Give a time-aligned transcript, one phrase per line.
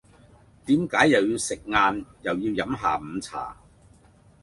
[0.65, 3.55] 點解又要食晏又要飲下午茶